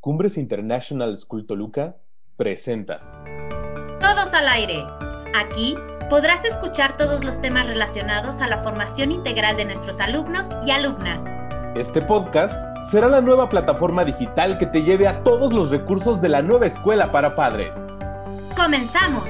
[0.00, 1.98] Cumbres International School Toluca
[2.38, 3.02] presenta.
[4.00, 4.82] Todos al aire.
[5.36, 5.74] Aquí
[6.08, 11.22] podrás escuchar todos los temas relacionados a la formación integral de nuestros alumnos y alumnas.
[11.76, 16.30] Este podcast será la nueva plataforma digital que te lleve a todos los recursos de
[16.30, 17.84] la nueva escuela para padres.
[18.56, 19.28] ¡Comenzamos!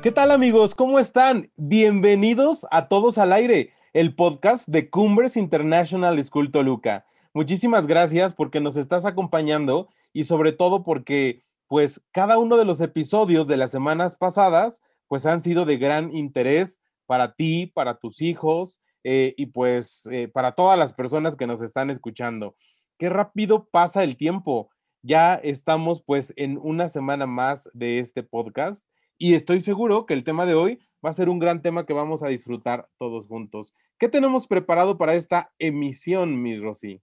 [0.00, 0.76] ¿Qué tal amigos?
[0.76, 1.50] ¿Cómo están?
[1.56, 7.04] Bienvenidos a Todos al Aire, el podcast de Cumbres International School Toluca.
[7.34, 12.82] Muchísimas gracias porque nos estás acompañando y sobre todo porque pues cada uno de los
[12.82, 18.20] episodios de las semanas pasadas pues han sido de gran interés para ti, para tus
[18.20, 22.54] hijos eh, y pues eh, para todas las personas que nos están escuchando.
[22.98, 24.68] Qué rápido pasa el tiempo.
[25.00, 30.24] Ya estamos pues en una semana más de este podcast y estoy seguro que el
[30.24, 33.74] tema de hoy va a ser un gran tema que vamos a disfrutar todos juntos.
[33.98, 37.00] ¿Qué tenemos preparado para esta emisión, Miss Rosy?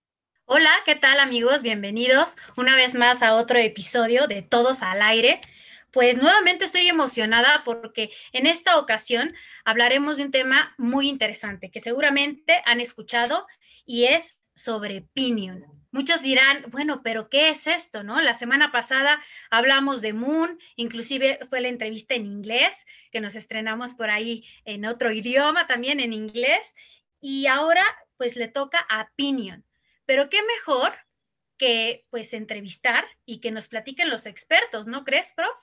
[0.52, 1.62] Hola, ¿qué tal amigos?
[1.62, 5.42] Bienvenidos una vez más a otro episodio de Todos al Aire.
[5.92, 11.80] Pues nuevamente estoy emocionada porque en esta ocasión hablaremos de un tema muy interesante que
[11.80, 13.46] seguramente han escuchado
[13.86, 15.66] y es sobre Pinion.
[15.92, 18.02] Muchos dirán, bueno, pero ¿qué es esto?
[18.02, 18.20] ¿No?
[18.20, 19.22] La semana pasada
[19.52, 24.86] hablamos de Moon, inclusive fue la entrevista en inglés, que nos estrenamos por ahí en
[24.86, 26.74] otro idioma también en inglés,
[27.22, 27.86] y ahora
[28.18, 29.64] pues le toca a Pinion.
[30.10, 30.90] Pero qué mejor
[31.60, 35.56] que pues entrevistar y que nos platiquen los expertos, ¿no crees, prof?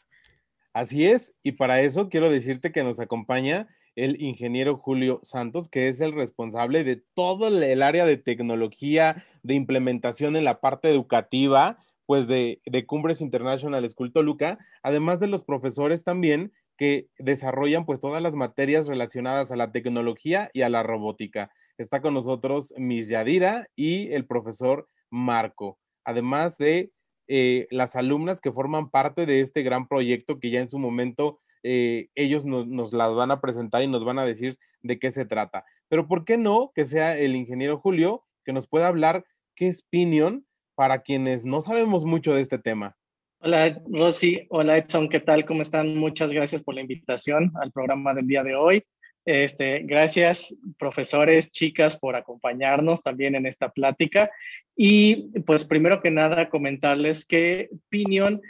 [0.73, 5.89] Así es, y para eso quiero decirte que nos acompaña el ingeniero Julio Santos, que
[5.89, 11.79] es el responsable de todo el área de tecnología, de implementación en la parte educativa,
[12.05, 18.23] pues de, Cumbres International School Toluca, además de los profesores también que desarrollan pues todas
[18.23, 21.51] las materias relacionadas a la tecnología y a la robótica.
[21.79, 26.91] Está con nosotros Miss Yadira y el profesor Marco, además de
[27.29, 31.41] eh, las alumnas que forman parte de este gran proyecto que ya en su momento
[31.63, 35.11] eh, ellos nos, nos las van a presentar y nos van a decir de qué
[35.11, 35.65] se trata.
[35.89, 39.25] Pero ¿por qué no que sea el ingeniero Julio que nos pueda hablar
[39.55, 40.47] qué es Pinion
[40.77, 42.97] para quienes no sabemos mucho de este tema?
[43.41, 45.45] Hola Rosy, hola Edson, ¿qué tal?
[45.45, 45.95] ¿Cómo están?
[45.97, 48.83] Muchas gracias por la invitación al programa del día de hoy.
[49.27, 54.31] Este, gracias, profesores, chicas, por acompañarnos también en esta plática.
[54.77, 58.41] Y pues primero que nada, comentarles que Pinion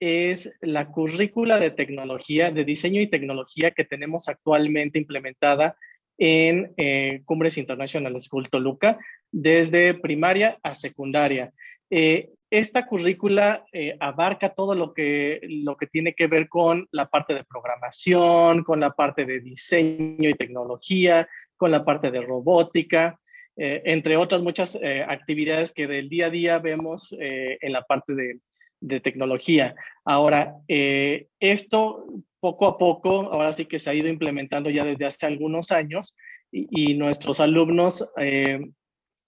[0.00, 5.76] es la currícula de tecnología, de diseño y tecnología que tenemos actualmente implementada
[6.18, 8.98] en eh, Cumbres International School Toluca,
[9.30, 11.52] desde primaria a secundaria.
[11.90, 17.08] Eh, esta currícula eh, abarca todo lo que, lo que tiene que ver con la
[17.08, 23.20] parte de programación, con la parte de diseño y tecnología, con la parte de robótica,
[23.56, 28.14] eh, entre otras muchas eh, actividades que del día a día vemos en la parte
[28.14, 28.40] de,
[28.80, 29.74] de tecnología.
[30.04, 32.06] Ahora, esto
[32.40, 36.16] poco a poco, ahora sí que se ha ido implementando ya desde hace algunos años
[36.50, 38.10] y, y nuestros alumnos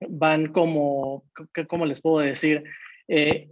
[0.09, 1.25] van como,
[1.69, 2.65] ¿cómo les puedo decir?
[3.13, 3.49] Eh,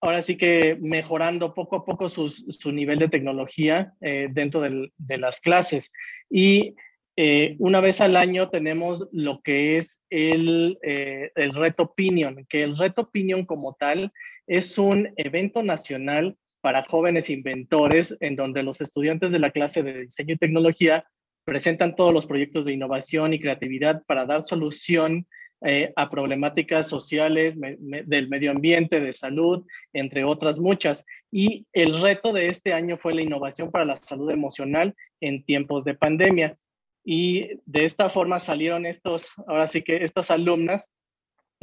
[0.00, 5.40] ahora sí que mejorando poco a poco su nivel de tecnología eh, dentro de las
[5.40, 5.92] clases.
[6.30, 6.74] Y
[7.16, 12.76] eh, una vez al año tenemos lo que es el, el reto Opinion, que el
[12.78, 14.10] reto Opinion como tal
[14.46, 20.04] es un evento nacional para jóvenes inventores en donde los estudiantes de la clase de
[20.04, 21.04] diseño y tecnología
[21.44, 25.26] presentan todos los proyectos de innovación y creatividad para dar solución
[25.64, 31.04] eh, a problemáticas sociales, del medio ambiente, de salud, entre otras muchas.
[31.30, 35.84] Y el reto de este año fue la innovación para la salud emocional en tiempos
[35.84, 36.56] de pandemia.
[37.04, 40.92] Y de esta forma salieron estos, ahora sí que estas alumnas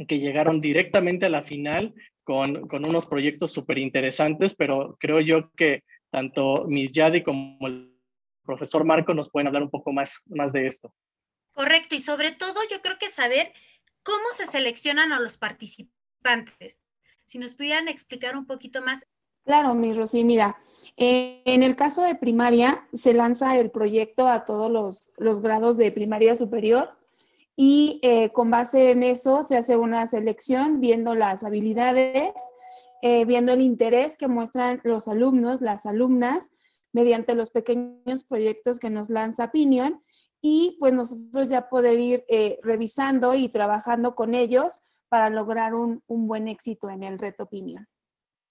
[0.08, 1.94] que llegaron directamente a la final
[2.24, 7.94] con, con unos proyectos súper interesantes, pero creo yo que tanto Miss Yadi como el
[8.44, 10.94] profesor Marco nos pueden hablar un poco más, más de esto.
[11.52, 13.52] Correcto, y sobre todo yo creo que saber
[14.02, 16.82] ¿Cómo se seleccionan a los participantes?
[17.26, 19.06] Si nos pudieran explicar un poquito más.
[19.44, 20.58] Claro, mi Rosy, mira,
[20.96, 24.70] eh, en el caso de primaria se lanza el proyecto a todos
[25.18, 26.90] los, grados de primaria superior
[27.56, 32.32] y eh, con base en eso se hace una selección viendo las habilidades,
[33.02, 36.50] eh, viendo el interés que muestran los alumnos, las alumnas,
[36.92, 40.02] mediante los pequeños proyectos que nos lanza Pinion
[40.40, 46.02] y pues nosotros ya poder ir eh, revisando y trabajando con ellos para lograr un,
[46.06, 47.86] buen éxito en el reto opinión.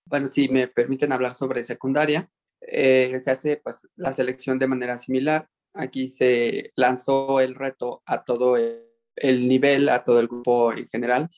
[0.05, 2.29] Bueno, si me permiten hablar sobre secundaria,
[2.61, 5.47] eh, se hace pues la selección de manera similar.
[5.73, 11.29] Aquí se lanzó el reto a todo el, nivel, a todo el grupo en general.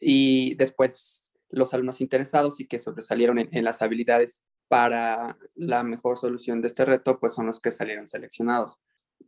[0.00, 6.62] y después los alumnos interesados y que sobresalieron en, las habilidades para la mejor solución
[6.62, 8.78] de este reto, pues son los que salieron seleccionados.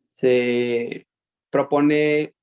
[0.07, 1.07] Se
[1.51, 2.35] propone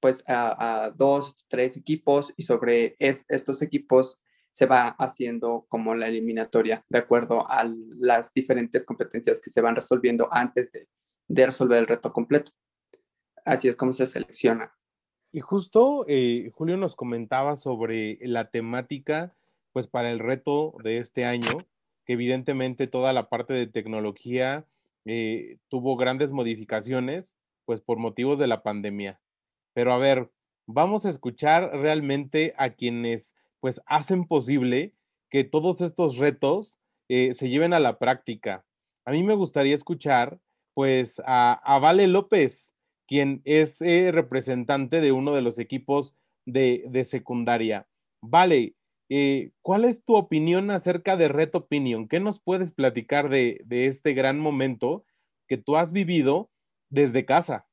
[0.00, 4.20] pues a, dos, tres equipos y sobre estos equipos
[4.50, 7.64] se va haciendo como la eliminatoria de acuerdo a
[7.98, 10.88] las diferentes competencias que se van resolviendo antes de,
[11.46, 12.52] resolver el reto completo.
[13.44, 14.74] Así es como se selecciona.
[15.32, 19.34] Y justo eh, Julio nos comentaba sobre la temática,
[19.72, 21.66] pues para el reto de este año,
[22.04, 24.66] que evidentemente toda la parte de tecnología
[25.04, 29.20] eh, tuvo grandes modificaciones, pues por motivos de la pandemia.
[29.74, 30.30] Pero a ver,
[30.66, 34.94] vamos a escuchar realmente a quienes pues hacen posible
[35.30, 36.78] que todos estos retos
[37.08, 38.64] eh, se lleven a la práctica.
[39.04, 40.38] A mí me gustaría escuchar
[40.74, 42.74] pues a, Vale López,
[43.06, 46.14] quien es eh, representante de uno de los equipos
[46.46, 47.86] de, secundaria.
[48.22, 48.74] Vale,
[49.16, 52.08] eh, ¿cuál es tu opinión acerca de Reto Opinion?
[52.08, 55.04] ¿Qué nos puedes platicar de, este gran momento
[55.46, 56.50] que tú has vivido
[56.90, 57.64] desde casa?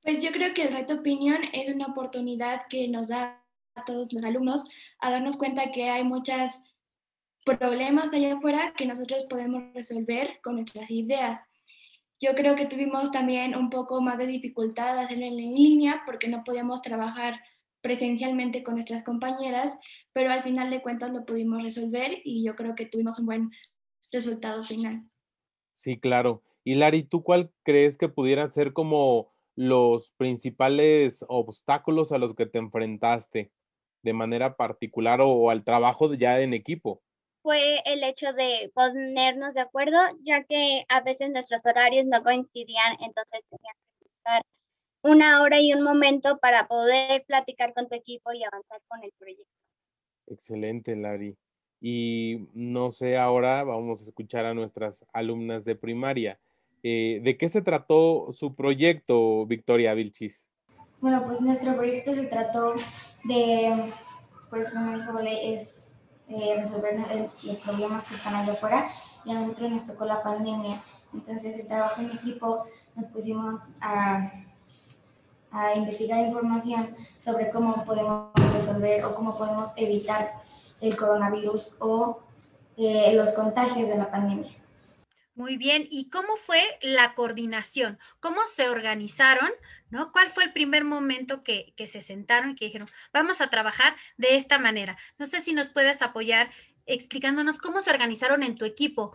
[0.00, 3.44] Pues yo creo que el Reto Opinion es una oportunidad que nos da
[3.74, 4.64] a todos los alumnos
[5.00, 6.62] a darnos cuenta que hay muchos
[7.44, 11.40] problemas allá afuera que nosotros podemos resolver con nuestras ideas.
[12.18, 16.28] Yo creo que tuvimos también un poco más de dificultad de hacerlo en línea porque
[16.28, 17.38] no podíamos trabajar
[17.82, 19.76] presencialmente con nuestras compañeras,
[20.12, 23.50] pero al final de cuentas lo pudimos resolver y yo creo que tuvimos un buen
[24.10, 25.02] resultado final.
[25.74, 26.42] Sí, claro.
[26.64, 32.46] Y Lari, ¿tú cuál crees que pudiera ser como los principales obstáculos a los que
[32.46, 33.50] te enfrentaste?
[34.02, 37.00] de manera particular o, al trabajo ya en equipo?
[37.42, 42.96] Fue el hecho de ponernos de acuerdo, ya que a veces nuestros horarios no coincidían,
[43.00, 44.42] entonces tenías que buscar
[45.02, 49.12] una hora y un momento para poder platicar con tu equipo y avanzar con el
[49.18, 49.52] proyecto.
[50.26, 51.36] Excelente, Lari.
[51.80, 56.38] Y no sé, ahora vamos a escuchar a nuestras alumnas de primaria.
[56.84, 60.46] Eh, ¿De qué se trató su proyecto, Victoria Vilchis?
[61.00, 62.74] Bueno, pues nuestro proyecto se trató
[63.24, 63.92] de,
[64.50, 65.90] pues como dijo Vale, es
[66.28, 66.94] eh, resolver
[67.42, 68.86] los problemas que están allá afuera
[69.24, 70.82] y a nosotros nos tocó la pandemia.
[71.12, 72.64] Entonces, el trabajo en equipo
[72.94, 74.32] nos pusimos a,
[75.52, 80.34] a investigar información sobre cómo podemos resolver o cómo podemos evitar
[80.80, 82.20] el coronavirus o
[82.76, 84.50] eh, los contagios de la pandemia.
[85.34, 87.98] Muy bien, ¿y cómo fue la coordinación?
[88.20, 89.50] ¿Cómo se organizaron?
[89.88, 90.12] ¿no?
[90.12, 94.36] ¿Cuál fue el primer momento que, se sentaron y que dijeron, vamos a trabajar de
[94.36, 94.98] esta manera?
[95.18, 96.50] No sé si nos puedes apoyar
[96.84, 99.14] explicándonos cómo se organizaron en tu equipo,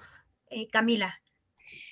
[0.50, 1.22] eh, Camila.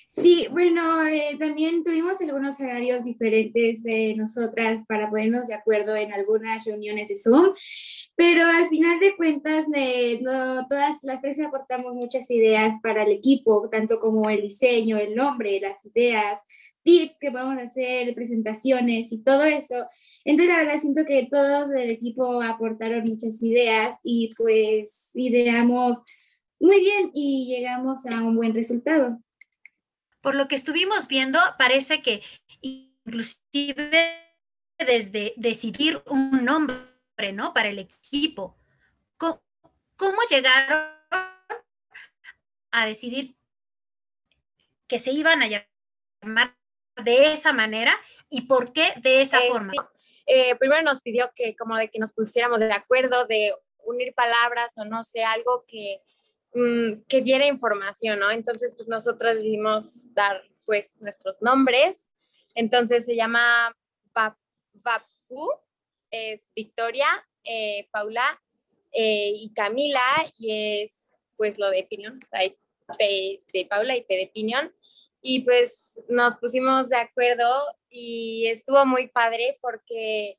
[0.08, 6.12] Sí, bueno, eh, también tuvimos algunos horarios diferentes de nosotras para ponernos de acuerdo en
[6.12, 7.52] algunas reuniones de Zoom,
[8.14, 13.68] pero al final de cuentas, no, todas las tres aportamos muchas ideas para el equipo,
[13.68, 16.46] tanto como el diseño, el nombre, las ideas,
[16.84, 19.86] tips que a hacer, presentaciones y todo eso.
[20.24, 26.02] Entonces, la verdad, siento que todos del equipo aportaron muchas ideas y pues ideamos
[26.60, 29.18] muy bien y llegamos a un buen resultado
[30.26, 32.20] por lo que estuvimos viendo, parece que
[32.60, 34.12] inclusive
[34.76, 37.54] desde decidir un nombre, ¿no?
[37.54, 38.58] Para el equipo.
[39.18, 40.90] ¿Cómo, llegaron
[42.72, 43.36] a decidir
[44.88, 46.56] que se iban a llamar
[47.04, 47.96] de esa manera
[48.28, 49.72] y por qué de esa eh, forma?
[50.26, 54.76] Eh, primero nos pidió que como de que nos pusiéramos de acuerdo, de unir palabras
[54.76, 56.02] o no sé, algo que
[56.56, 58.30] Mm, que diera información, ¿no?
[58.30, 62.08] Entonces, pues nosotros decidimos dar, pues, nuestros nombres.
[62.54, 63.76] Entonces, se llama
[64.14, 65.50] Vapu,
[66.10, 67.08] es Victoria,
[67.44, 68.40] eh, Paula
[68.90, 70.00] eh, y Camila,
[70.38, 74.74] y es, pues, lo de Piñón, P de Paula y P de Piñón.
[75.20, 77.52] Y pues nos pusimos de acuerdo
[77.90, 80.38] y estuvo muy padre porque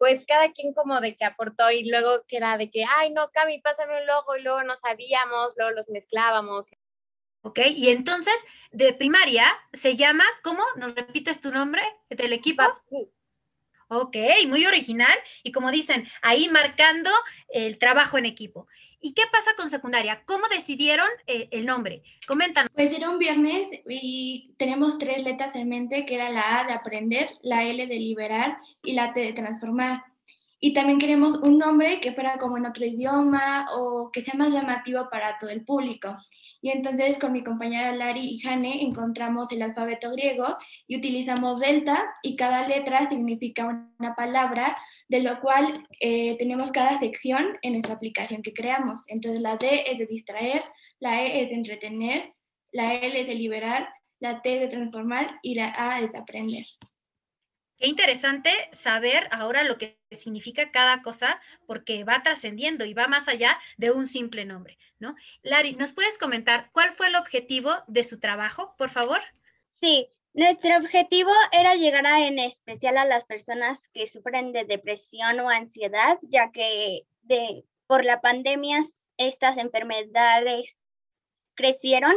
[0.00, 3.30] pues cada quien como de que aportó y luego que era de que, ay, no,
[3.32, 6.70] Cami, pásame un logo y luego no sabíamos, luego los mezclábamos.
[7.42, 8.34] Ok, y entonces
[8.70, 10.62] de primaria se llama, ¿cómo?
[10.76, 12.62] ¿Nos repites tu nombre del equipo?
[13.92, 14.16] Ok,
[14.46, 17.10] muy original y como dicen, ahí marcando
[17.52, 18.68] el trabajo en equipo.
[19.00, 20.22] ¿Y qué pasa con secundaria?
[20.26, 22.04] ¿Cómo decidieron eh, el nombre?
[22.28, 22.70] Coméntanos.
[22.72, 26.72] Pues era un viernes y tenemos tres letras en mente, que era la A de
[26.72, 30.04] aprender, la L de liberar y la T de transformar.
[30.62, 34.52] Y también queremos un nombre que fuera como en otro idioma o que sea más
[34.52, 36.18] llamativo para todo el público.
[36.60, 42.04] Y entonces con mi compañera Lari y Jane encontramos el alfabeto griego y utilizamos delta
[42.22, 43.64] y cada letra significa
[43.98, 44.76] una palabra,
[45.08, 49.00] de lo cual eh, tenemos cada sección en nuestra aplicación que creamos.
[49.06, 50.62] Entonces la D es de distraer,
[50.98, 52.34] la E es de entretener,
[52.70, 53.88] la L es de liberar,
[54.20, 56.66] la T es de transformar y la A es de aprender.
[57.80, 63.26] Qué interesante saber ahora lo que significa cada cosa porque va trascendiendo y va más
[63.26, 65.14] allá de un simple nombre, ¿no?
[65.42, 69.20] Lari, ¿nos puedes comentar cuál fue el objetivo de su trabajo, por favor?
[69.68, 75.40] Sí, nuestro objetivo era llegar a, en especial a las personas que sufren de depresión
[75.40, 78.80] o ansiedad, ya que de, por la pandemia
[79.16, 80.76] estas enfermedades
[81.54, 82.14] crecieron.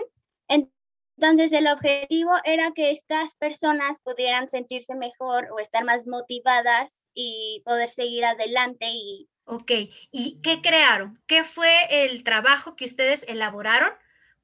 [1.24, 7.62] Entonces el objetivo era que estas personas pudieran sentirse mejor o estar más motivadas y
[7.63, 9.72] poder seguir adelante y Ok,
[10.12, 11.22] ¿y qué crearon?
[11.25, 13.89] ¿Qué fue el trabajo que ustedes elaboraron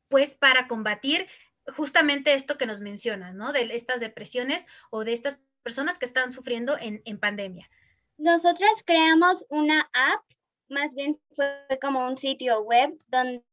[0.07, 1.27] pues para combatir
[1.75, 3.51] justamente esto que nos mencionas, ¿no?
[3.51, 7.69] De estas depresiones o de estas personas que están sufriendo en, en pandemia.
[8.17, 10.24] Nosotras creamos una app,
[10.69, 13.43] más bien fue como un sitio web donde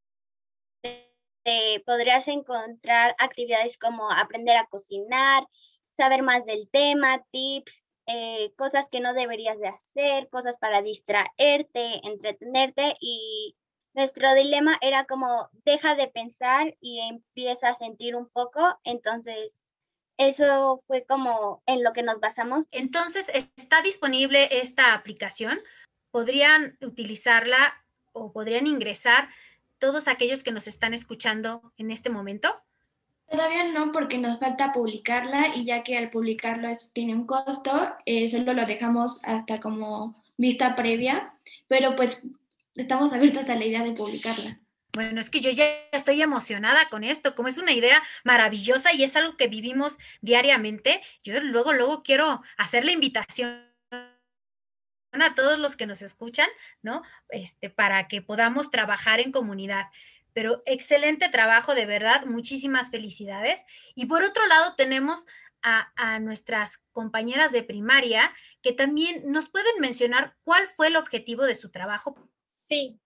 [1.84, 5.44] podrías encontrar actividades como aprender a cocinar,
[5.90, 12.00] saber más del tema, tips, eh, cosas que no deberías de hacer, cosas para distraerte,
[12.04, 13.56] entretenerte y
[13.94, 19.62] nuestro dilema era como deja de pensar y empieza a sentir un poco, entonces
[20.18, 22.66] eso fue como en lo que nos basamos.
[22.70, 23.26] Entonces,
[23.56, 25.60] ¿está disponible esta aplicación?
[26.10, 29.28] ¿Podrían utilizarla o podrían ingresar
[29.78, 32.54] todos aquellos que nos están escuchando en este momento?
[33.28, 37.94] Todavía no, porque nos falta publicarla y ya que al publicarlo eso tiene un costo,
[38.04, 41.34] eh, solo lo dejamos hasta como vista previa,
[41.66, 42.22] pero pues
[42.76, 44.60] estamos abiertas a la idea de publicarla.
[44.92, 49.02] Bueno, es que yo ya estoy emocionada con esto, como es una idea maravillosa y
[49.02, 51.02] es algo que vivimos diariamente.
[51.22, 53.75] Yo luego, luego quiero hacer la invitación
[55.12, 56.48] a todos los que nos escuchan,
[56.82, 57.02] ¿no?
[57.30, 59.86] Este, para que podamos trabajar en comunidad.
[60.32, 63.64] Pero excelente trabajo, de verdad, muchísimas felicidades.
[63.94, 65.26] Y por otro lado, tenemos
[65.62, 71.44] a, a, nuestras compañeras de primaria que también nos pueden mencionar cuál fue el objetivo
[71.44, 72.14] de su trabajo.
[72.44, 73.00] Sí,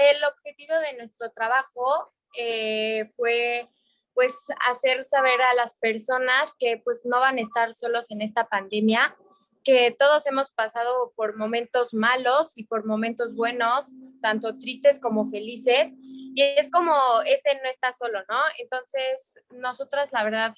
[0.00, 3.68] el objetivo de nuestro trabajo eh, fue
[4.12, 4.32] pues
[4.68, 9.16] hacer saber a las personas que pues no van a estar solos en esta pandemia,
[9.64, 13.86] que todos hemos pasado por momentos malos y por momentos buenos,
[14.20, 16.94] tanto tristes como felices, y es como
[17.26, 18.38] ese no está solo, ¿no?
[18.58, 20.54] Entonces, nosotras la verdad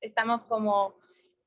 [0.00, 0.98] estamos como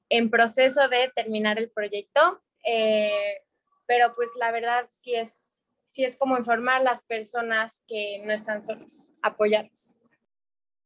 [0.10, 3.42] en proceso de terminar el proyecto, eh,
[3.88, 8.32] pero pues la verdad sí es, sí es como informar a las personas que no
[8.32, 9.98] están solos, apoyarlos.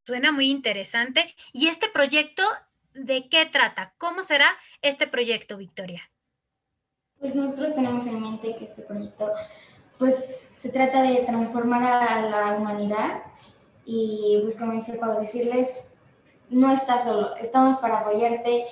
[0.06, 1.36] Suena muy interesante.
[1.52, 2.44] ¿Y este proyecto
[2.94, 3.94] de qué trata?
[3.98, 4.48] ¿Cómo será
[4.82, 6.10] este proyecto, Victoria?
[7.26, 9.32] Pues nosotros tenemos en mente que este proyecto,
[9.98, 13.24] pues se trata de transformar a la humanidad
[13.84, 15.90] y pues como dice decirles,
[16.52, 18.66] no estás solo, estamos para apoyarte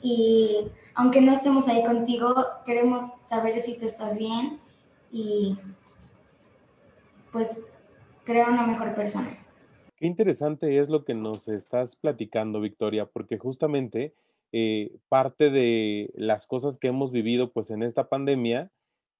[0.00, 4.58] y aunque no estemos ahí contigo, queremos saber si tú estás bien
[5.12, 5.58] y
[7.32, 7.54] pues
[8.24, 9.28] crear una mejor persona.
[9.96, 14.14] Qué interesante es lo que nos estás platicando, Victoria, porque justamente
[14.52, 18.72] eh, parte de las cosas que hemos vivido pues en esta pandemia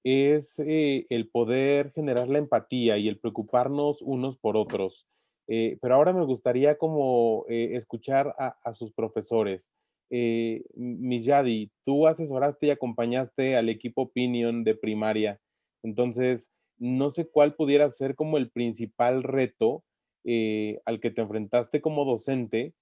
[0.03, 5.07] es eh, el poder generar la empatía y el preocuparnos unos por otros.
[5.47, 9.71] Eh, pero ahora me gustaría como escuchar a, sus profesores.
[10.11, 15.41] Miyadi, tú asesoraste y acompañaste al equipo Opinion de primaria.
[15.83, 19.85] Entonces, no sé cuál pudiera ser como el principal reto
[20.25, 22.75] al que te enfrentaste como docente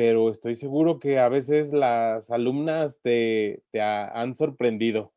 [0.00, 5.12] pero estoy seguro que a veces las alumnas te, te han sorprendido.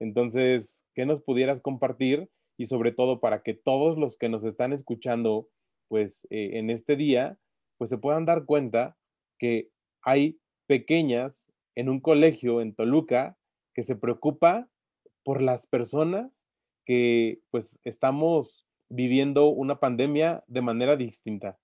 [0.00, 2.28] Entonces, ¿qué nos pudieras compartir?
[2.58, 5.48] Y sobre todo para que todos los que nos están escuchando,
[5.88, 7.38] pues eh, en este día,
[7.78, 8.98] pues se puedan dar cuenta
[9.38, 9.70] que
[10.02, 13.38] hay pequeñas en un colegio en Toluca
[13.74, 14.68] que se preocupa
[15.24, 16.30] por las personas
[16.84, 21.58] que pues estamos viviendo una pandemia de manera distinta.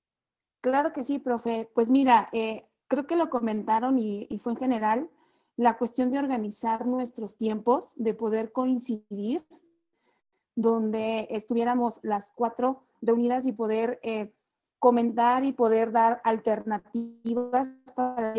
[0.65, 1.69] Claro que sí, profe.
[1.75, 5.11] Pues mira, eh, creo que lo comentaron y, fue en general
[5.59, 9.45] la cuestión de organizar nuestros tiempos, de poder coincidir,
[10.57, 14.33] donde estuviéramos las cuatro reunidas y poder eh,
[14.79, 18.33] comentar y poder dar alternativas para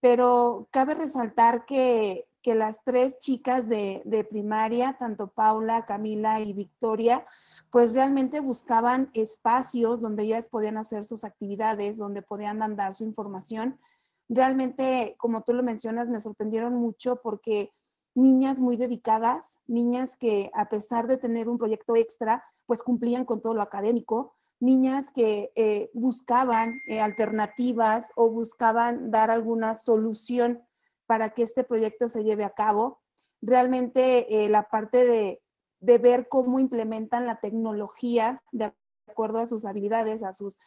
[0.00, 6.52] Pero cabe resaltar que, que las tres chicas de, de, primaria, tanto Paula, Camila y
[6.52, 7.26] Victoria,
[7.72, 13.80] pues realmente buscaban espacios donde ellas podían hacer sus actividades, donde podían mandar su información.
[14.28, 17.72] Realmente, como tú lo mencionas, me sorprendieron mucho porque
[18.14, 23.40] niñas muy dedicadas, niñas que a pesar de tener un proyecto extra, pues cumplían con
[23.40, 30.62] todo lo académico, niñas que eh, buscaban eh, alternativas o buscaban dar alguna solución
[31.06, 33.00] para que este proyecto se lleve a cabo.
[33.42, 35.40] Realmente eh, la parte de,
[35.80, 38.72] ver cómo implementan la tecnología de
[39.06, 40.58] acuerdo a sus habilidades, a sus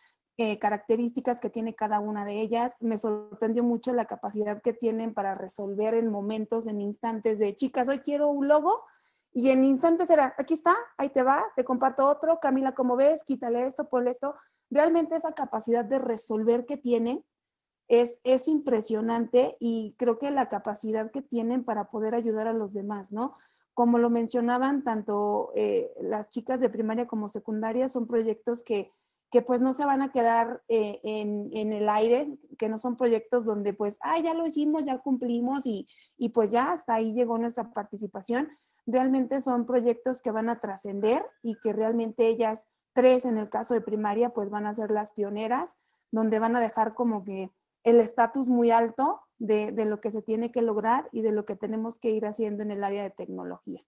[0.61, 5.35] características que tiene cada una de ellas, me sorprendió mucho la capacidad que tienen para
[5.35, 8.85] resolver en momentos, en instantes de chicas, hoy quiero un logo,
[9.31, 13.23] y en instantes era, aquí está, ahí te va, te comparto otro, Camila, como ves,
[13.23, 14.35] quítale esto, ponle esto.
[14.71, 17.23] Realmente esa capacidad de resolver que tienen
[17.89, 22.71] es, es impresionante y creo que la capacidad que tienen para poder ayudar a los
[22.71, 23.35] demás, ¿no?
[23.73, 28.91] Como lo mencionaban tanto eh, las chicas de primaria como secundaria, son proyectos que,
[29.31, 32.95] que pues no se van a quedar eh, en, en, el aire, que no son
[32.95, 37.13] proyectos donde pues, ah, ya lo hicimos, ya cumplimos y, y pues ya hasta ahí
[37.13, 38.49] llegó nuestra participación,
[38.85, 43.73] realmente son proyectos que van a trascender y que realmente ellas, tres en el caso
[43.73, 45.75] de primaria, pues van a ser las pioneras,
[46.11, 47.51] donde van a dejar como que
[47.89, 51.45] el estatus muy alto de, de, lo que se tiene que lograr y de lo
[51.45, 53.81] que tenemos que ir haciendo en el área de tecnología.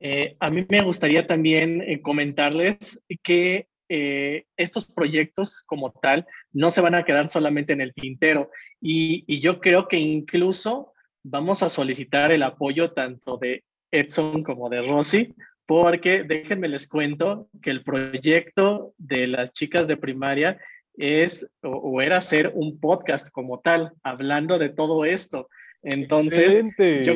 [0.00, 6.70] Eh, a mí me gustaría también eh, comentarles que eh, estos proyectos como tal no
[6.70, 10.92] se van a quedar solamente en el tintero y, y yo creo que incluso
[11.22, 15.34] vamos a solicitar el apoyo tanto de Edson como de Rosy,
[15.66, 20.60] porque déjenme les cuento que el proyecto de las chicas de primaria
[20.96, 25.48] es o, era hacer un podcast como tal, hablando de todo esto.
[25.82, 27.14] Entonces, yo,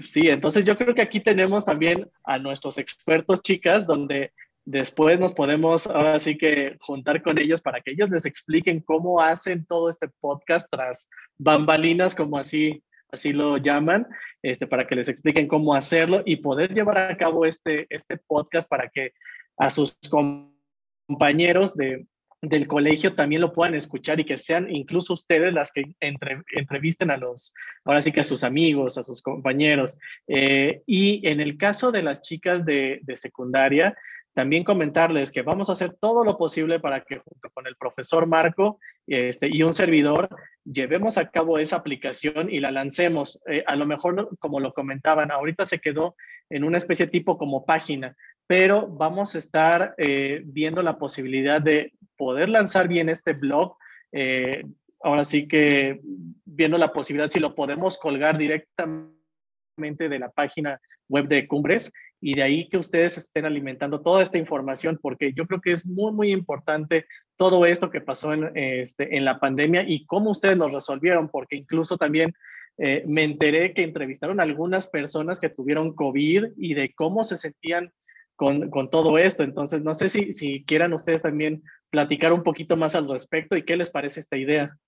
[0.00, 4.32] sí, entonces yo creo que aquí tenemos también a nuestros expertos chicas, donde
[4.64, 9.20] después nos podemos ahora sí que juntar con ellos para que ellos les expliquen cómo
[9.20, 11.08] hacen todo este podcast tras
[11.38, 12.82] bambalinas, como así
[13.12, 14.06] así lo llaman,
[14.42, 18.68] este, para que les expliquen cómo hacerlo y poder llevar a cabo este, este podcast
[18.68, 19.12] para que
[19.56, 22.06] a sus compañeros de,
[22.42, 27.16] del colegio también lo puedan escuchar y que sean incluso ustedes las que entrevisten a
[27.16, 27.52] los,
[27.84, 29.98] ahora sí que a sus amigos, a sus compañeros.
[30.26, 33.94] Eh, y en el caso de las chicas de, de secundaria,
[34.32, 38.26] también comentarles que vamos a hacer todo lo posible para que junto con el profesor
[38.26, 40.28] Marco este, y un servidor
[40.64, 43.42] llevemos a cabo esa aplicación y la lancemos.
[43.46, 46.14] Eh, a lo mejor, como lo comentaban, ahorita se quedó
[46.48, 51.92] en una especie tipo como página, pero vamos a estar eh, viendo la posibilidad de
[52.20, 53.78] poder lanzar bien este blog.
[54.12, 54.62] Eh,
[55.02, 56.00] ahora sí que
[56.44, 60.78] viendo la posibilidad si lo podemos colgar directamente de la página
[61.08, 65.46] web de Cumbres y de ahí que ustedes estén alimentando toda esta información, porque yo
[65.46, 67.06] creo que es muy, muy importante
[67.38, 71.96] todo esto que pasó en, este, la pandemia y cómo ustedes lo resolvieron, porque incluso
[71.96, 72.34] también
[72.76, 77.90] eh, me enteré que entrevistaron algunas personas que tuvieron COVID y de cómo se sentían
[78.36, 79.42] con, todo esto.
[79.42, 83.76] Entonces, no sé si quieran ustedes también platicar un poquito más al respecto y qué
[83.76, 84.78] les parece esta idea.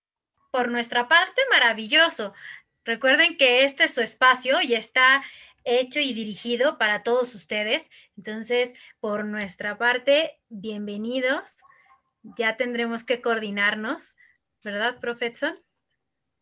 [0.51, 2.33] Por nuestra parte, maravilloso.
[2.85, 5.23] Recuerden que este es su espacio y está
[5.65, 7.91] hecho y dirigido para todos ustedes.
[8.17, 11.57] Entonces, por nuestra parte, bienvenidos.
[12.23, 14.15] Ya tendremos que coordinarnos,
[14.65, 15.55] ¿verdad, profesor?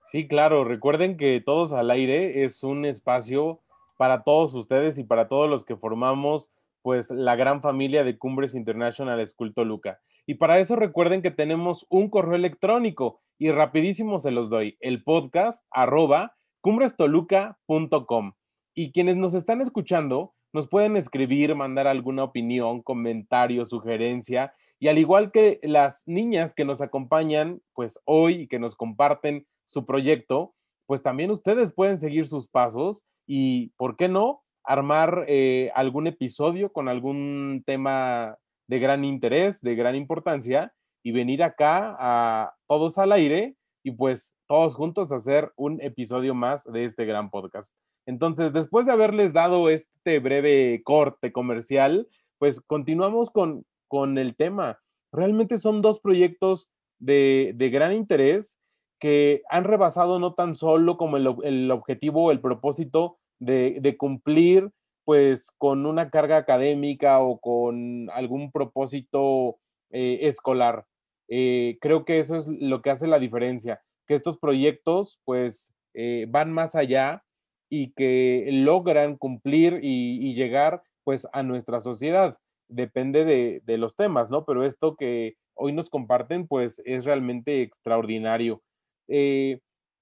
[0.05, 0.65] Sí, claro.
[0.65, 3.61] Recuerden que Todos al Aire es un espacio
[3.97, 6.51] para todos ustedes y para todos los que formamos
[6.83, 10.01] pues la gran familia de Cumbres International School Toluca.
[10.27, 15.03] Y para eso recuerden que tenemos un correo electrónico y rapidísimo se los doy, el
[15.03, 18.33] podcast arroba cumbrestoluca.com.
[18.75, 24.53] Y quienes nos están escuchando nos pueden escribir, mandar alguna opinión, comentario, sugerencia.
[24.79, 29.47] Y al igual que las niñas que nos acompañan, pues hoy y que nos comparten
[29.65, 30.55] su proyecto,
[30.87, 34.43] pues también ustedes pueden seguir sus pasos y, ¿por qué no?
[34.65, 38.39] Armar eh, algún episodio con algún tema
[38.71, 44.33] de gran interés, de gran importancia y venir acá a todos al aire y pues
[44.47, 47.75] todos juntos hacer un episodio más de este gran podcast.
[48.07, 52.07] Entonces, después de haberles dado este breve corte comercial,
[52.39, 54.79] pues continuamos con, con el tema.
[55.11, 58.57] Realmente son dos proyectos de, de gran interés
[59.01, 64.71] que han rebasado no tan solo como el, el objetivo, el propósito de, de, cumplir
[65.11, 69.59] pues con una carga académica o con algún propósito
[69.91, 70.87] eh, escolar.
[71.27, 76.27] Eh, creo que eso es lo que hace la diferencia, que estos proyectos pues eh,
[76.29, 77.25] van más allá
[77.69, 82.39] y que logran cumplir y, llegar pues a nuestra sociedad.
[82.69, 84.45] Depende de, los temas, ¿no?
[84.45, 88.63] Pero esto que hoy nos comparten pues es realmente extraordinario.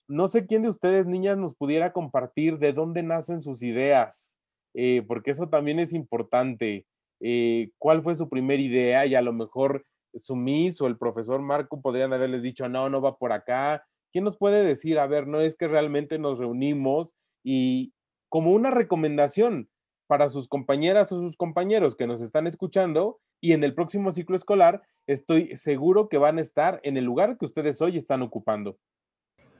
[0.06, 4.37] No sé quién de ustedes, niñas, nos pudiera compartir de dónde nacen sus ideas,
[4.80, 6.86] eh, porque eso también es importante.
[7.18, 9.06] Eh, ¿Cuál fue su primera idea?
[9.06, 13.00] Y a lo mejor su Miss o el profesor Marco podrían haberles dicho, no, no
[13.00, 13.84] va por acá.
[14.12, 17.92] ¿Quién nos puede decir, a ver, no es que realmente nos reunimos y
[18.28, 19.68] como una recomendación
[20.06, 24.36] para sus compañeras o sus compañeros que nos están escuchando y en el próximo ciclo
[24.36, 28.78] escolar estoy seguro que van a estar en el lugar que ustedes hoy están ocupando?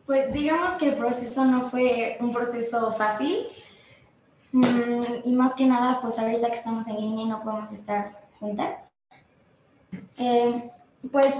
[0.07, 3.49] Pues digamos que el proceso no fue un proceso fácil
[4.53, 8.77] y más que nada pues ahorita que estamos en línea y no podemos estar juntas.
[10.17, 10.71] Eh,
[11.13, 11.35] pues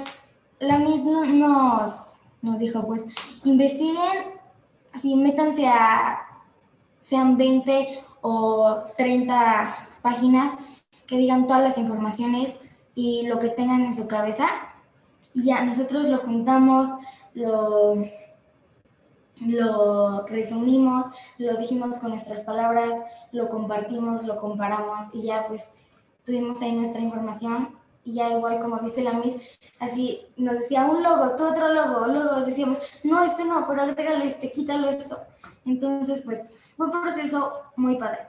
[0.59, 3.07] la misma nos, nos dijo pues
[3.45, 4.39] investiguen,
[4.93, 6.21] así métanse a
[7.01, 10.55] sean 20 o 30 páginas
[11.07, 12.55] que digan todas las informaciones
[12.95, 14.47] y lo que tengan en su cabeza.
[15.33, 16.89] Y ya nosotros lo juntamos,
[17.35, 17.95] lo,
[19.41, 21.07] lo resumimos,
[21.39, 25.69] lo dijimos con nuestras palabras, lo compartimos, lo comparamos y ya pues
[26.25, 29.35] tuvimos ahí nuestra información y ya igual como dice la Miss,
[29.79, 34.27] así nos decía un logo, tú otro logo, luego decíamos, no, este no, pero agrégale
[34.27, 35.19] este, quítalo esto.
[35.67, 36.41] Entonces pues
[36.77, 38.21] fue un proceso muy padre.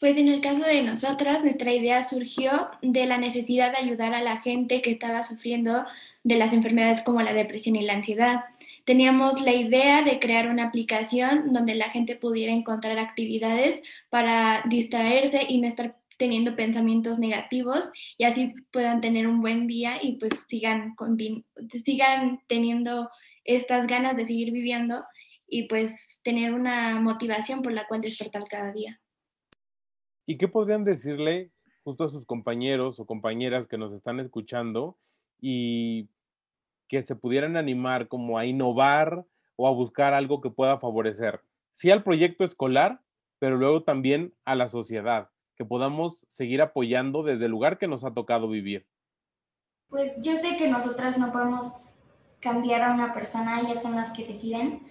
[0.00, 4.20] Pues en el caso de nosotras, nuestra idea surgió de la necesidad de ayudar a
[4.20, 5.86] la gente que estaba sufriendo
[6.24, 8.44] de las enfermedades como la depresión y la ansiedad.
[8.84, 15.46] Teníamos la idea de crear una aplicación donde la gente pudiera encontrar actividades para distraerse
[15.48, 20.32] y no estar teniendo pensamientos negativos y así puedan tener un buen día y pues
[20.48, 20.94] sigan,
[21.84, 23.08] sigan teniendo
[23.44, 25.04] estas ganas de seguir viviendo
[25.46, 29.00] y pues tener una motivación por la cual despertar cada día.
[30.26, 31.50] ¿Y qué podrían decirle
[31.82, 34.98] justo a sus compañeros o compañeras que nos están escuchando
[35.40, 36.08] y
[36.88, 39.24] que se pudieran animar como a innovar
[39.56, 41.40] o a buscar algo que pueda favorecer,
[41.72, 43.00] sí al proyecto escolar,
[43.38, 48.04] pero luego también a la sociedad, que podamos seguir apoyando desde el lugar que nos
[48.04, 48.86] ha tocado vivir?
[49.88, 51.94] Pues yo sé que nosotras no podemos
[52.40, 54.82] cambiar a una persona, ellas son las que deciden,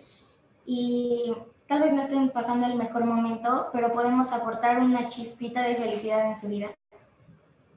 [0.66, 1.34] y
[1.68, 6.30] tal vez no estén pasando el mejor momento, pero podemos aportar una chispita de felicidad
[6.30, 6.74] en su vida.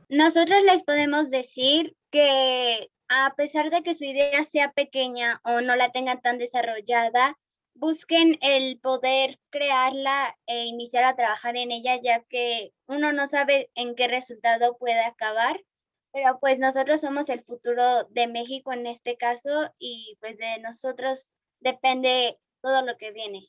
[0.08, 5.76] Nosotros les podemos decir que a pesar de que su idea sea pequeña o no
[5.76, 7.38] la tengan tan desarrollada,
[7.74, 13.70] busquen el poder crearla e iniciar a trabajar en ella, ya que uno no sabe
[13.74, 15.60] en qué resultado puede acabar.
[16.12, 21.32] Pero pues nosotros somos el futuro de México en este caso y pues de nosotros
[21.60, 23.42] depende todo lo que viene.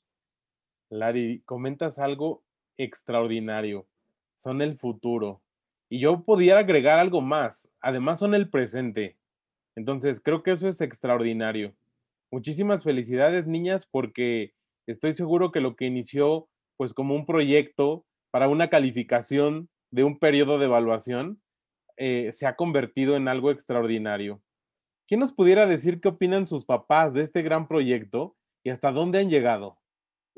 [0.90, 2.44] Lari, comentas algo
[2.76, 3.88] extraordinario.
[4.36, 5.42] Son el futuro.
[5.90, 7.70] Y yo podía agregar algo más.
[7.80, 9.18] Además son el presente.
[9.78, 11.74] Entonces, creo que eso es extraordinario.
[12.32, 14.54] Muchísimas felicidades, niñas, porque
[14.88, 20.20] estoy seguro que lo que inició pues como un proyecto para una calificación de un
[20.20, 21.42] periodo de evaluación
[21.96, 24.42] eh, se ha convertido en algo extraordinario.
[25.08, 28.36] ¿Quién nos pudiera decir qué opinan sus papás de este gran proyecto
[28.68, 29.80] ¿Y hasta dónde han llegado?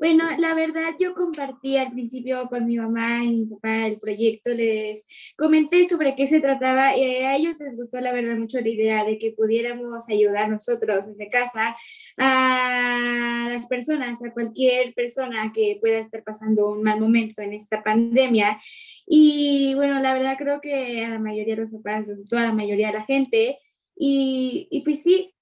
[0.00, 4.48] Bueno, la verdad yo compartí al principio con mi mamá y mi papá el proyecto,
[4.54, 8.68] les comenté sobre qué se trataba y a ellos les gustó la verdad mucho la
[8.70, 11.76] idea de que pudiéramos ayudar nosotros desde casa
[12.16, 17.82] a las personas, a cualquier persona que pueda estar pasando un mal momento en esta
[17.82, 18.58] pandemia.
[19.06, 22.86] Y bueno, la verdad creo que a la mayoría de los papás, a la mayoría
[22.86, 23.58] de la gente,
[23.94, 25.34] y, y pues sí,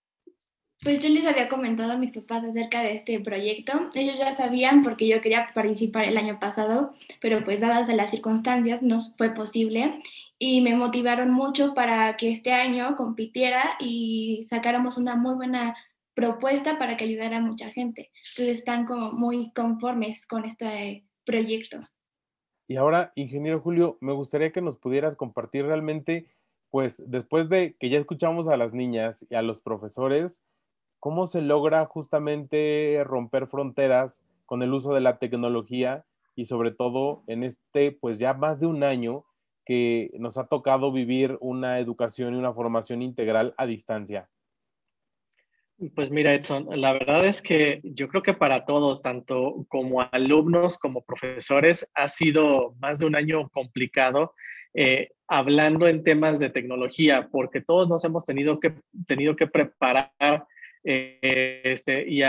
[0.83, 3.91] pues yo les había comentado a mis papás acerca de este proyecto.
[3.95, 8.83] Ellos ya sabían porque yo quería participar el año pasado, pero pues dadas las circunstancias
[8.83, 10.01] no fue posible
[10.39, 15.77] y me motivaron mucho para que este año compitiera y sacáramos una muy buena
[16.15, 18.11] propuesta para que ayudara a mucha gente.
[18.31, 21.81] Entonces están como muy conformes con este proyecto.
[22.69, 26.27] Y ahora, ingeniero Julio, me gustaría que nos pudieras compartir realmente,
[26.71, 30.43] pues después de que ya escuchamos a las niñas y a los profesores,
[31.01, 37.23] ¿Cómo se logra justamente romper fronteras con el uso de la tecnología y sobre todo
[37.27, 39.25] en este, pues ya más de un año
[39.65, 44.29] que nos ha tocado vivir una educación y una formación integral a distancia?
[45.95, 50.77] Pues mira, Edson, la verdad es que yo creo que para todos, tanto como alumnos
[50.77, 54.35] como profesores, ha sido más de un año complicado
[54.75, 58.75] eh, hablando en temas de tecnología, porque todos nos hemos tenido que,
[59.07, 60.47] tenido que preparar
[60.91, 62.23] eh, este, y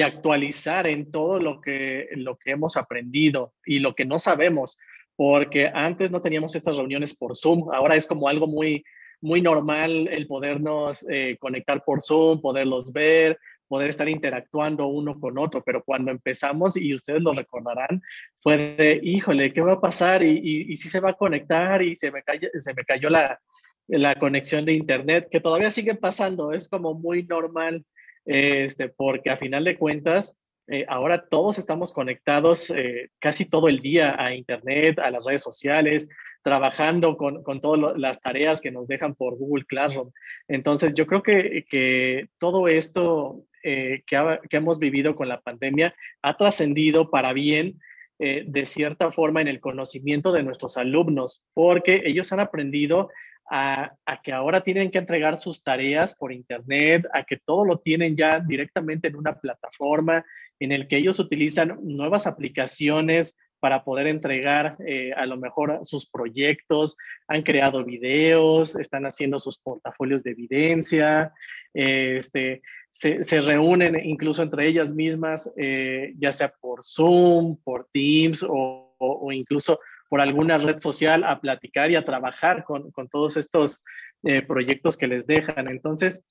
[0.00, 2.08] actualizar en todo lo que,
[2.44, 4.78] hemos aprendido y lo que no sabemos,
[5.16, 8.84] porque antes no teníamos estas reuniones por Zoom, ahora es como algo muy,
[9.20, 15.64] normal el podernos eh, conectar por Zoom, poderlos ver, poder estar interactuando uno con otro,
[15.66, 18.00] pero cuando empezamos, y ustedes lo recordarán,
[18.40, 20.22] fue de, híjole, ¿qué va a pasar?
[20.22, 22.22] Y, si se va a conectar y se me,
[22.56, 23.40] se me cayó la,
[23.86, 27.84] la conexión de internet, que todavía sigue pasando, es como muy normal,
[28.24, 33.80] este, porque a final de cuentas, eh, ahora todos estamos conectados eh, casi todo el
[33.80, 36.08] día a internet, a las redes sociales,
[36.42, 40.10] trabajando con, con todas las tareas que nos dejan por Google Classroom.
[40.48, 45.94] Entonces, yo creo que, que todo esto eh, que, que, hemos vivido con la pandemia
[46.22, 47.80] ha trascendido para bien,
[48.18, 53.10] de cierta forma, en el conocimiento de nuestros alumnos, porque ellos han aprendido
[53.50, 58.16] a, que ahora tienen que entregar sus tareas por internet, a que todo lo tienen
[58.16, 60.24] ya directamente en una plataforma
[60.60, 66.08] en el que ellos utilizan nuevas aplicaciones para poder entregar eh, a lo mejor sus
[66.08, 66.96] proyectos,
[67.28, 71.32] han creado videos, están haciendo sus portafolios de evidencia,
[71.72, 72.60] este,
[72.94, 79.80] se, reúnen incluso entre ellas mismas, eh, ya sea por Zoom, por Teams o incluso
[80.08, 83.82] por alguna red social a platicar y a trabajar con, todos estos
[84.22, 85.66] eh, proyectos que les dejan.
[85.66, 86.22] Entonces,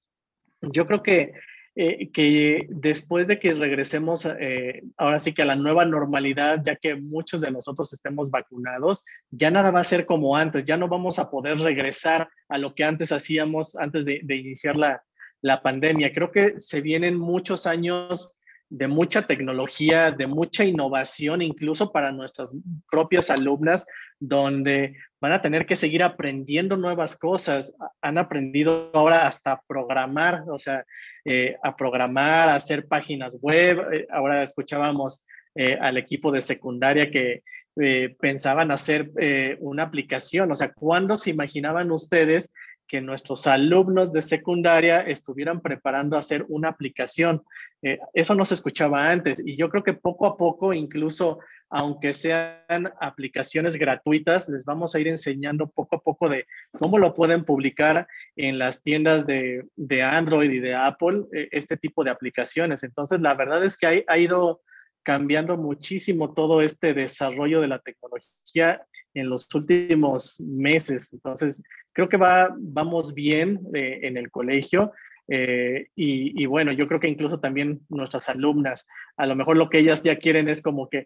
[0.62, 1.34] yo creo que,
[1.76, 4.26] eh, que después de que regresemos
[4.95, 9.52] ahora sí que a la nueva normalidad, ya que muchos de nosotros estemos vacunados, ya
[9.52, 12.86] nada va a ser como antes, ya no vamos a poder regresar a lo que
[12.86, 15.04] antes hacíamos antes de, de iniciar la,
[15.43, 16.13] la pandemia.
[16.13, 18.36] Creo que se vienen muchos años
[18.69, 22.56] de mucha tecnología, de mucha innovación, incluso para nuestras
[22.89, 23.86] propias alumnas,
[24.19, 27.75] donde van a tener que seguir aprendiendo nuevas cosas.
[28.01, 30.86] Han aprendido ahora hasta programar, o sea,
[31.25, 33.79] eh, a programar, a hacer páginas web.
[33.93, 35.23] Eh, ahora escuchábamos
[35.56, 37.43] eh, al equipo de secundaria que
[38.19, 39.10] pensaban hacer
[39.60, 40.51] una aplicación.
[40.51, 42.51] O sea, ¿cuándo se imaginaban ustedes
[42.93, 47.41] que nuestros alumnos de secundaria estuvieran preparando a hacer una aplicación.
[47.82, 51.39] Eh, eso no se escuchaba antes y yo creo que poco a poco, incluso
[51.71, 56.45] aunque sean aplicaciones gratuitas, les vamos a ir enseñando poco a poco de
[56.77, 59.65] cómo lo pueden publicar en las tiendas de,
[60.03, 62.84] Android y de Apple, eh, este tipo de aplicaciones.
[62.84, 64.62] Entonces, la verdad es que ha ido
[65.01, 71.12] cambiando muchísimo todo este desarrollo de la tecnología en los últimos meses.
[71.12, 71.62] Entonces,
[71.93, 74.91] creo que va, vamos bien eh, en el colegio.
[75.29, 79.79] Eh, y, bueno, yo creo que incluso también nuestras alumnas, a lo mejor lo que
[79.79, 81.06] ellas ya quieren es como que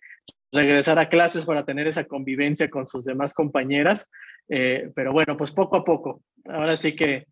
[0.51, 4.09] regresar a clases para tener esa convivencia con sus demás compañeras.
[4.49, 6.23] Eh, pero bueno, pues poco a poco.
[6.45, 7.27] Ahora sí que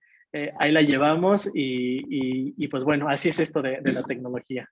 [0.60, 4.70] ahí la llevamos y, pues bueno, así es esto de, la tecnología.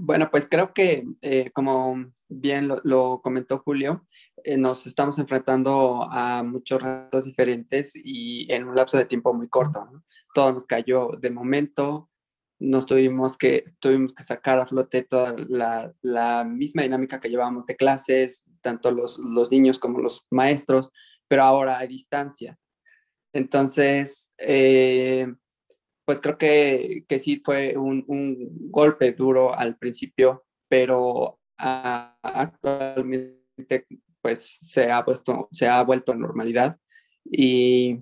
[0.00, 1.04] Bueno, pues creo que
[1.52, 4.04] como bien lo comentó Julio,
[4.44, 9.48] eh, nos estamos enfrentando a muchos retos diferentes y en un lapso de tiempo muy
[9.48, 9.86] corto.
[10.34, 12.08] Todo nos cayó de momento,
[12.58, 17.76] nos tuvimos que, tuvimos que sacar a flote toda la, misma dinámica que llevábamos de
[17.76, 20.92] clases, tanto los, los, niños como los maestros,
[21.28, 22.58] pero ahora a distancia.
[23.32, 25.26] Entonces, eh,
[26.08, 33.36] pues creo que, que, sí fue un, un, golpe duro al principio, pero actualmente
[34.22, 36.78] pues se ha, puesto, se ha vuelto a normalidad
[37.26, 37.98] y,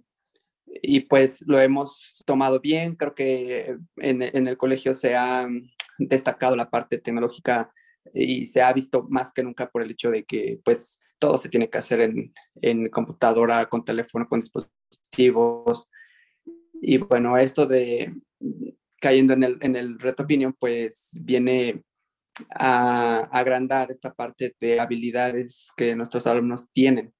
[0.67, 2.95] y pues lo hemos tomado bien.
[2.95, 5.49] Creo que en, en, el colegio se ha
[5.99, 7.73] destacado la parte tecnológica
[8.15, 11.49] y se ha visto más que nunca por el hecho de que pues todo se
[11.49, 15.89] tiene que hacer en, en computadora, con teléfono, con dispositivos.
[16.83, 18.15] Y bueno, esto de
[19.01, 21.85] cayendo en el, en el reto opinion, pues viene
[22.51, 27.15] a agrandar esta parte de habilidades que nuestros alumnos tienen,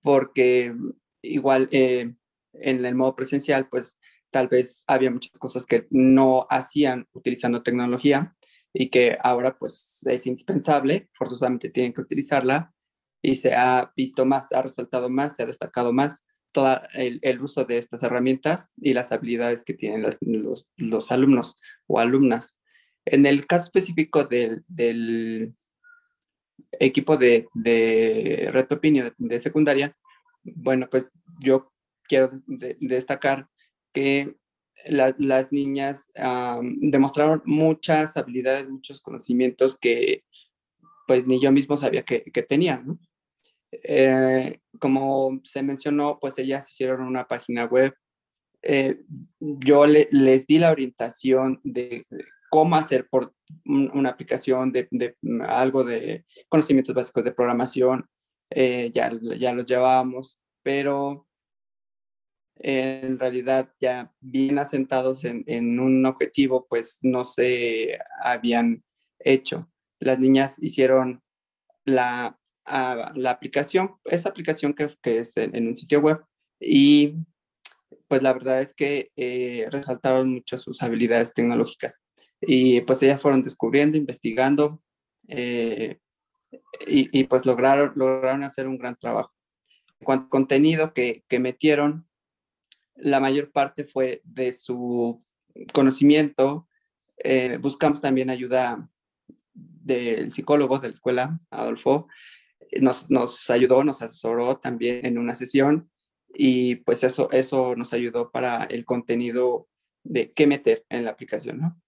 [0.00, 0.74] porque
[1.22, 2.14] igual eh,
[2.54, 3.98] en el modo presencial, pues
[4.30, 8.34] tal vez había muchas cosas que no hacían utilizando tecnología
[8.72, 12.72] y que ahora pues es indispensable, forzosamente tienen que utilizarla
[13.20, 17.64] y se ha visto más, ha resaltado más, se ha destacado más todo el, uso
[17.64, 22.58] de estas herramientas y las habilidades que tienen los, los alumnos o alumnas.
[23.04, 25.54] En el caso específico del, del
[26.78, 29.96] equipo de, de reto de, secundaria,
[30.42, 31.72] bueno, pues yo
[32.04, 33.48] quiero destacar
[33.92, 34.36] que
[34.86, 40.24] las niñas demostraron muchas habilidades, muchos conocimientos que
[41.06, 42.98] pues ni yo mismo sabía que, que tenían.
[43.72, 47.94] Eh, como se mencionó, pues ellas hicieron una página web.
[48.62, 49.02] Eh,
[49.40, 52.06] yo les di la orientación de
[52.50, 55.16] cómo hacer por una aplicación de, de
[55.48, 58.06] algo de conocimientos básicos de programación,
[58.50, 61.26] eh, ya, ya los llevábamos, pero
[62.56, 68.84] en realidad ya bien asentados en, en, un objetivo, pues no se habían
[69.18, 69.68] hecho.
[69.98, 71.22] Las niñas hicieron
[71.84, 76.20] la, ah, la aplicación, esa aplicación que, que es en, un sitio web
[76.60, 77.14] y
[78.08, 82.02] pues la verdad es que eh, resaltaron mucho sus habilidades tecnológicas
[82.40, 84.82] y pues ellas fueron descubriendo, investigando
[85.28, 85.98] eh,
[86.86, 89.32] y, y, pues lograron, lograron hacer un gran trabajo.
[90.00, 92.06] En cuanto al contenido que, que metieron,
[92.96, 95.18] la mayor parte fue de su
[95.72, 96.68] conocimiento.
[97.16, 98.88] Eh, buscamos también ayuda
[99.54, 102.08] del psicólogo de la escuela, Adolfo.
[102.80, 105.90] Nos, nos, ayudó, nos asesoró también en una sesión
[106.34, 109.68] y pues eso, eso nos ayudó para el contenido
[110.04, 111.80] de qué meter en la aplicación, ¿no?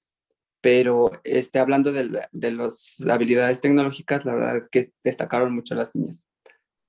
[0.60, 5.94] Pero este, hablando de, de las habilidades tecnológicas, la verdad es que destacaron mucho las
[5.94, 6.24] niñas.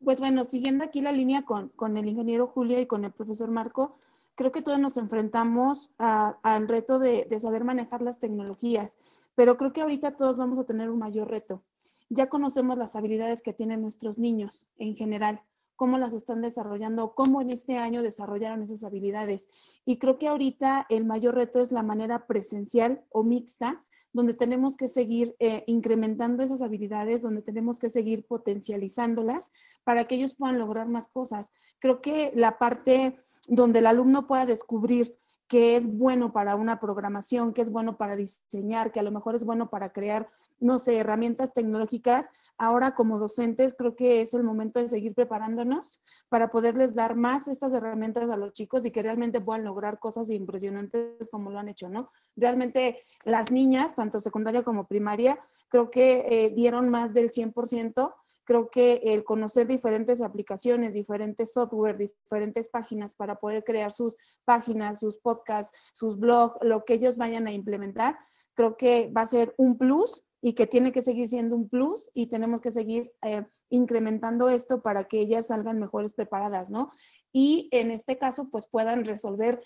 [0.03, 3.49] Pues bueno, siguiendo aquí la línea con, con el ingeniero Julio y con el profesor
[3.49, 3.97] Marco,
[4.35, 8.97] creo que todos nos enfrentamos al reto de, de, saber manejar las tecnologías,
[9.33, 11.63] pero creo que ahorita todos vamos a tener un mayor reto.
[12.09, 15.41] Ya conocemos las habilidades que tienen nuestros niños en general,
[15.75, 19.49] cómo las están desarrollando, cómo en este año desarrollaron esas habilidades.
[19.85, 23.83] Y creo que ahorita el mayor reto es la manera presencial o mixta
[24.15, 29.51] donde tenemos que seguir eh, incrementando esas habilidades, donde tenemos que seguir potencializándolas
[29.83, 31.51] para que ellos puedan lograr más cosas.
[31.79, 37.53] Creo que la parte donde el alumno pueda descubrir que es bueno para una programación,
[37.53, 40.29] que es bueno para diseñar, que a lo mejor es bueno para crear
[40.59, 46.01] no sé, herramientas tecnológicas, ahora como docentes creo que es el momento de seguir preparándonos
[46.29, 50.29] para poderles dar más estas herramientas a los chicos y que realmente puedan lograr cosas
[50.29, 52.09] impresionantes como lo han hecho, ¿no?
[52.35, 55.37] Realmente las niñas, tanto secundaria como primaria,
[55.69, 58.13] creo que eh, dieron más del 100%.
[58.45, 64.99] Creo que el conocer diferentes aplicaciones, diferentes software, diferentes páginas para poder crear sus páginas,
[64.99, 68.17] sus podcasts, sus blogs, lo que ellos vayan a implementar,
[68.53, 72.09] creo que va a ser un plus y que tiene que seguir siendo un plus
[72.13, 76.91] y tenemos que seguir eh, incrementando esto para que ellas salgan mejores preparadas, ¿no?
[77.33, 79.61] Y en este caso, pues puedan resolver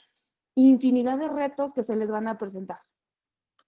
[0.55, 2.79] infinidad de retos que se les van a presentar.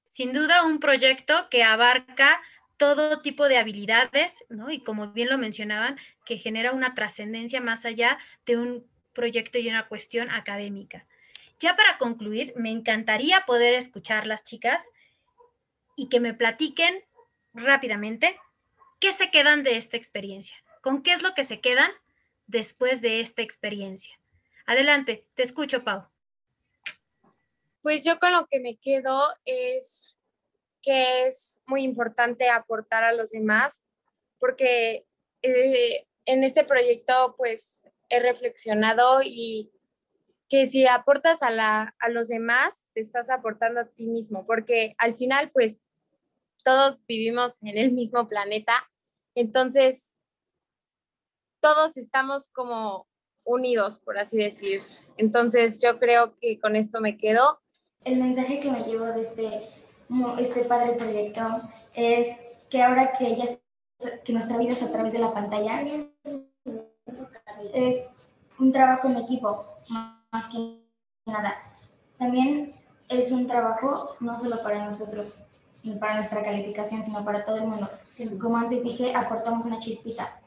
[0.08, 2.42] Sin duda, un proyecto que abarca
[2.82, 4.72] todo tipo de habilidades, ¿no?
[4.72, 8.18] Y como bien lo mencionaban, que genera una trascendencia más allá
[8.48, 11.06] de un proyecto y una cuestión académica.
[11.60, 14.90] Ya para concluir, me encantaría poder escuchar las chicas
[15.96, 17.04] y que me platiquen
[17.54, 18.40] rápidamente
[19.00, 21.92] qué se quedan de esta experiencia, con qué es lo que se quedan
[22.48, 24.20] después de esta experiencia.
[24.66, 26.08] Adelante, te escucho, Pau.
[27.84, 30.18] Pues yo con lo que me quedo es
[30.82, 33.84] que es muy importante aportar a los demás,
[34.40, 35.06] porque
[35.42, 39.72] eh, en este proyecto pues he reflexionado y
[40.50, 44.96] que si aportas a, la, a los demás, te estás aportando a ti mismo, porque
[44.98, 45.82] al final pues
[46.64, 48.74] todos vivimos en el mismo planeta,
[49.34, 50.20] entonces
[51.62, 53.08] todos estamos como
[53.44, 54.82] unidos, por así decir.
[55.18, 57.62] Entonces yo creo que con esto me quedo.
[58.04, 59.70] El mensaje que me llevo de este,
[60.38, 61.42] este padre proyecto
[61.94, 62.28] es
[62.70, 63.46] que ahora que, ya,
[64.24, 65.82] que nuestra vida es a través de la pantalla,
[67.74, 68.08] es
[68.60, 69.66] un trabajo en equipo,
[70.32, 70.82] más que
[71.26, 71.56] nada.
[72.18, 72.74] También
[73.10, 75.44] es un trabajo no solo para nosotros,
[76.00, 77.90] para nuestra calificación, sino para todo el mundo.
[78.40, 80.40] Como antes dije, aportamos una chispita,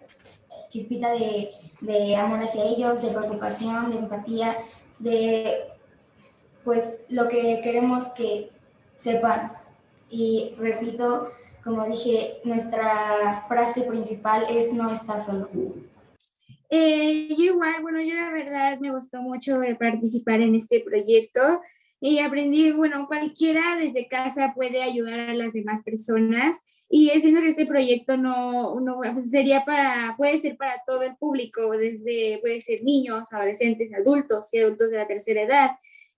[0.69, 1.51] chispita de,
[1.81, 4.57] de amor hacia ellos, de preocupación, de empatía,
[4.99, 5.65] de
[6.65, 8.54] pues lo que queremos que
[9.05, 9.53] sepan.
[10.11, 11.31] Y repito,
[11.63, 15.49] como dije, nuestra frase principal es no está solo.
[16.71, 21.61] Eh, yo igual, bueno, yo la verdad me gustó mucho participar en este proyecto
[22.01, 27.49] y aprendí, bueno, cualquiera desde casa puede ayudar a las demás personas y siendo que
[27.49, 32.61] este proyecto no, no pues, sería para, puede ser para todo el público, desde, puede
[32.61, 35.71] ser niños, adolescentes, adultos y adultos de la tercera edad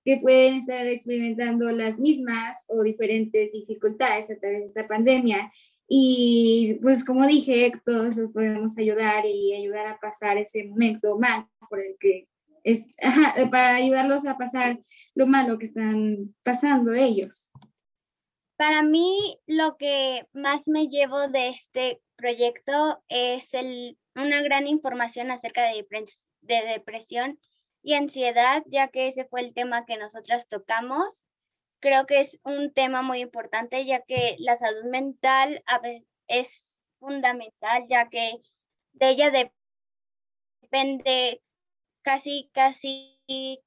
[0.06, 5.52] que pueden estar experimentando las mismas o diferentes dificultades a través de esta pandemia.
[5.88, 11.48] Y pues como dije, todos los podemos ayudar y ayudar a pasar ese momento mal
[11.68, 12.28] por el que
[12.62, 12.86] es,
[13.50, 14.78] para ayudarlos a pasar
[15.16, 17.50] lo malo que están pasando ellos.
[18.56, 25.32] Para mí, lo que más me llevo de este proyecto es el, una gran información
[25.32, 25.84] acerca de,
[26.42, 27.40] de depresión
[27.86, 31.24] y ansiedad, ya que ese fue el tema que nosotras tocamos.
[31.78, 35.62] creo que es un tema muy importante, ya que la salud mental
[36.26, 38.40] es fundamental, ya que
[38.94, 39.30] de ella
[40.62, 41.42] depende
[42.02, 43.20] casi, casi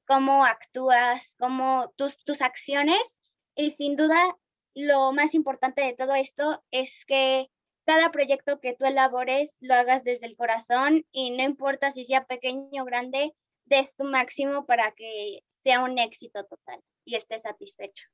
[0.06, 3.22] cómo actúas, cómo tus, tus acciones.
[3.56, 4.38] Y sin duda,
[4.76, 7.50] lo más importante de todo esto es que
[7.86, 12.26] cada proyecto que tú elabores lo hagas desde el corazón y no importa si sea
[12.26, 13.34] pequeño o grande,
[13.70, 18.08] des tu máximo para que sea un éxito total y estés satisfecho.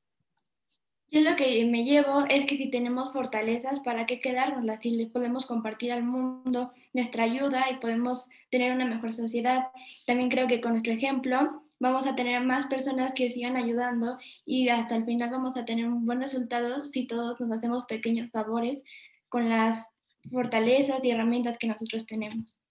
[1.07, 4.79] Yo lo que me llevo es que si tenemos fortalezas, ¿para qué quedárnoslas?
[4.81, 9.67] Si le podemos compartir al mundo nuestra ayuda y podemos tener una mejor sociedad.
[10.07, 14.69] También creo que con nuestro ejemplo vamos a tener más personas que sigan ayudando y
[14.69, 18.83] hasta el final vamos a tener un buen resultado si todos nos hacemos pequeños favores
[19.29, 19.87] con las
[20.31, 22.61] fortalezas y herramientas que nosotros tenemos.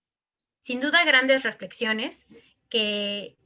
[0.58, 2.26] Sin duda, grandes reflexiones
[2.74, 3.36] que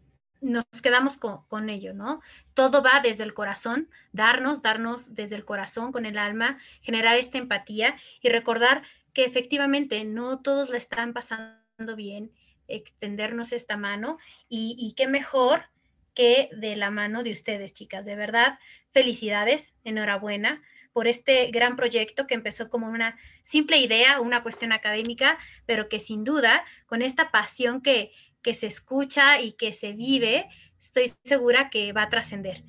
[0.41, 2.23] nos quedamos con, ello, ¿no?
[2.55, 7.37] Todo va desde el corazón, darnos, darnos desde el corazón, con el alma, generar esta
[7.37, 12.33] empatía y recordar que efectivamente no todos la están pasando bien,
[12.69, 14.17] extendernos esta mano
[14.49, 15.65] y, y qué mejor
[16.15, 18.07] que de la mano de ustedes, chicas.
[18.07, 18.59] De verdad,
[18.93, 20.63] felicidades, enhorabuena
[20.95, 26.01] por este gran proyecto que empezó como una simple idea, una cuestión académica, pero que
[26.01, 28.11] sin duda, con esta pasión que,
[28.43, 30.49] que se escucha y que se vive,
[30.81, 32.65] estoy segura que va a trascender.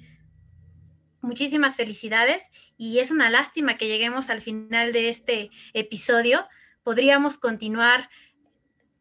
[1.21, 6.47] Muchísimas felicidades y es una lástima que lleguemos al final de este episodio.
[6.83, 8.09] Podríamos continuar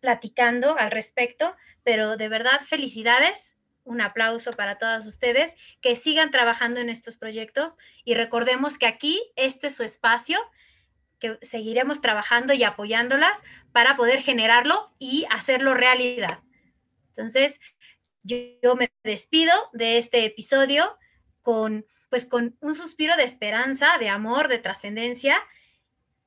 [0.00, 6.80] platicando al respecto, pero de verdad felicidades, un aplauso para todas ustedes, que sigan trabajando
[6.80, 10.38] en estos proyectos y recordemos que aquí este es su espacio,
[11.18, 13.42] que seguiremos trabajando y apoyándolas
[13.72, 16.40] para poder generarlo y hacerlo realidad.
[17.18, 17.60] Entonces,
[18.22, 20.84] yo, me despido de este episodio
[21.42, 25.36] con, pues, con un suspiro de esperanza, de amor, de trascendencia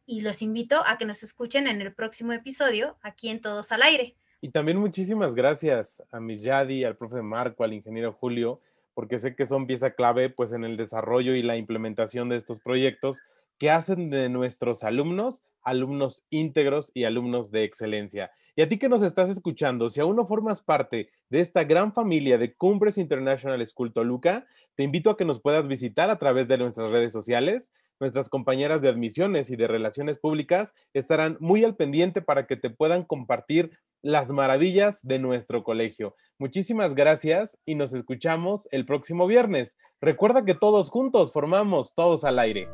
[0.05, 3.83] y los invito a que nos escuchen en el próximo episodio aquí en Todos al
[3.83, 4.15] Aire.
[4.41, 8.59] Y también muchísimas gracias a mi Yadi, al profe Marco, al ingeniero Julio,
[8.93, 12.59] porque sé que son pieza clave pues en el desarrollo y la implementación de estos
[12.59, 13.21] proyectos
[13.57, 18.31] que hacen de nuestros alumnos alumnos íntegros y alumnos de excelencia.
[18.61, 21.93] Y a ti que nos estás escuchando, si aún no formas parte de esta gran
[21.93, 24.45] familia de Cumbres International School Toluca,
[24.75, 27.71] te invito a que nos puedas visitar a través de nuestras redes sociales.
[27.99, 32.69] Nuestras compañeras de admisiones y de relaciones públicas estarán muy al pendiente para que te
[32.69, 33.71] puedan compartir
[34.03, 36.15] las maravillas de nuestro colegio.
[36.37, 39.75] Muchísimas gracias y nos escuchamos el próximo viernes.
[40.01, 42.69] Recuerda que todos juntos formamos Todos al Aire.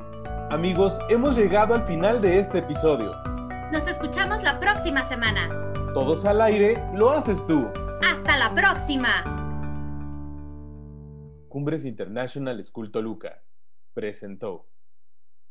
[0.50, 3.16] Amigos, hemos llegado al final de este episodio.
[3.72, 5.67] Nos escuchamos la próxima semana.
[5.98, 7.66] Todos al aire, lo haces tú.
[8.04, 9.10] Hasta la próxima.
[11.50, 13.42] Cumbres International School Toluca
[13.96, 14.68] presentó.